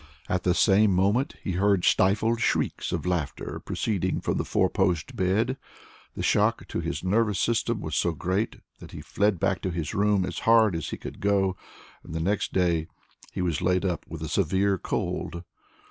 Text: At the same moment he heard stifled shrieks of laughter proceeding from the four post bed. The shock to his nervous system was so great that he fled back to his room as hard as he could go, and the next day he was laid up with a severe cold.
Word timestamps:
At 0.27 0.41
the 0.41 0.55
same 0.55 0.95
moment 0.95 1.35
he 1.43 1.51
heard 1.51 1.85
stifled 1.85 2.41
shrieks 2.41 2.91
of 2.91 3.05
laughter 3.05 3.61
proceeding 3.63 4.19
from 4.19 4.37
the 4.39 4.43
four 4.43 4.67
post 4.67 5.15
bed. 5.15 5.57
The 6.15 6.23
shock 6.23 6.67
to 6.69 6.79
his 6.79 7.03
nervous 7.03 7.37
system 7.39 7.81
was 7.81 7.95
so 7.95 8.11
great 8.13 8.55
that 8.79 8.93
he 8.93 9.01
fled 9.01 9.39
back 9.39 9.61
to 9.61 9.69
his 9.69 9.93
room 9.93 10.25
as 10.25 10.39
hard 10.39 10.75
as 10.75 10.89
he 10.89 10.97
could 10.97 11.19
go, 11.19 11.55
and 12.03 12.15
the 12.15 12.19
next 12.19 12.51
day 12.51 12.87
he 13.31 13.43
was 13.43 13.61
laid 13.61 13.85
up 13.85 14.03
with 14.07 14.23
a 14.23 14.27
severe 14.27 14.79
cold. 14.79 15.43